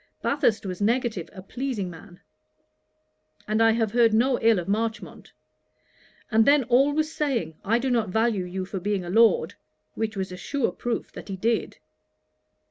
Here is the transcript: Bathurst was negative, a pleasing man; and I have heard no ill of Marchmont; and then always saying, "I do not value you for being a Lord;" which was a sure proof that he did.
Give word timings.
Bathurst 0.23 0.65
was 0.65 0.81
negative, 0.81 1.29
a 1.31 1.43
pleasing 1.43 1.87
man; 1.87 2.21
and 3.47 3.61
I 3.61 3.69
have 3.73 3.91
heard 3.91 4.15
no 4.15 4.39
ill 4.41 4.57
of 4.57 4.67
Marchmont; 4.67 5.31
and 6.31 6.43
then 6.43 6.63
always 6.63 7.13
saying, 7.13 7.59
"I 7.63 7.77
do 7.77 7.91
not 7.91 8.09
value 8.09 8.45
you 8.45 8.65
for 8.65 8.79
being 8.79 9.05
a 9.05 9.11
Lord;" 9.11 9.53
which 9.93 10.17
was 10.17 10.31
a 10.31 10.37
sure 10.37 10.71
proof 10.71 11.11
that 11.11 11.27
he 11.29 11.35
did. 11.37 11.77